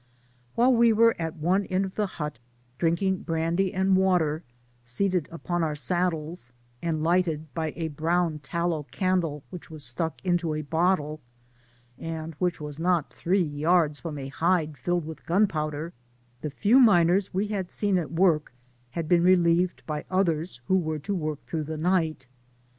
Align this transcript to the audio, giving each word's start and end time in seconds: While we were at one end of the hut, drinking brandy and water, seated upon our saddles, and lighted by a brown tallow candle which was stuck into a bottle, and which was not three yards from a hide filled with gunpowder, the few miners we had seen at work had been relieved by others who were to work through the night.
While 0.55 0.73
we 0.73 0.91
were 0.91 1.15
at 1.19 1.35
one 1.35 1.67
end 1.67 1.85
of 1.85 1.93
the 1.93 2.07
hut, 2.17 2.39
drinking 2.79 3.21
brandy 3.21 3.71
and 3.71 3.95
water, 3.95 4.41
seated 4.81 5.29
upon 5.31 5.61
our 5.63 5.75
saddles, 5.75 6.51
and 6.81 7.03
lighted 7.03 7.53
by 7.53 7.71
a 7.75 7.89
brown 7.89 8.39
tallow 8.39 8.87
candle 8.89 9.43
which 9.51 9.69
was 9.69 9.83
stuck 9.83 10.19
into 10.25 10.55
a 10.55 10.63
bottle, 10.63 11.21
and 11.99 12.33
which 12.39 12.59
was 12.59 12.79
not 12.79 13.13
three 13.13 13.43
yards 13.43 13.99
from 13.99 14.17
a 14.17 14.29
hide 14.29 14.75
filled 14.75 15.05
with 15.05 15.27
gunpowder, 15.27 15.93
the 16.41 16.49
few 16.49 16.79
miners 16.79 17.31
we 17.31 17.49
had 17.49 17.69
seen 17.69 17.99
at 17.99 18.11
work 18.11 18.53
had 18.97 19.07
been 19.07 19.21
relieved 19.21 19.83
by 19.85 20.03
others 20.09 20.61
who 20.65 20.77
were 20.79 20.97
to 20.97 21.13
work 21.13 21.45
through 21.45 21.65
the 21.65 21.77
night. 21.77 22.25